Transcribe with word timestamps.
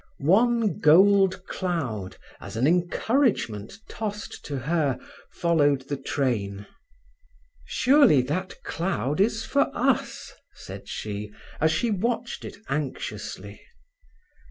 One 0.17 0.79
gold 0.79 1.45
cloud, 1.45 2.17
as 2.39 2.57
an 2.57 2.65
encouragement 2.65 3.77
tossed 3.87 4.43
to 4.45 4.57
her, 4.57 4.97
followed 5.29 5.89
the 5.89 5.95
train. 5.95 6.65
"Surely 7.65 8.23
that 8.23 8.63
cloud 8.63 9.19
is 9.21 9.45
for 9.45 9.69
us," 9.75 10.33
said 10.55 10.89
she, 10.89 11.31
as 11.59 11.71
she 11.71 11.91
watched 11.91 12.43
it 12.43 12.57
anxiously. 12.67 13.61